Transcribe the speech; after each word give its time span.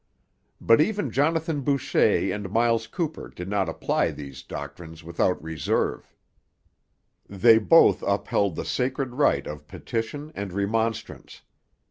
But 0.59 0.81
even 0.81 1.11
Jonathan 1.11 1.61
Boucher 1.61 2.33
and 2.33 2.49
Myles 2.49 2.87
Cooper 2.87 3.27
did 3.27 3.47
not 3.47 3.69
apply 3.69 4.09
these 4.09 4.41
doctrines 4.41 5.03
without 5.03 5.39
reserve. 5.43 6.15
They 7.29 7.59
both 7.59 8.01
upheld 8.01 8.55
the 8.55 8.65
sacred 8.65 9.13
right 9.13 9.45
of 9.45 9.67
petition 9.67 10.31
and 10.33 10.53
remonstrance. 10.53 11.43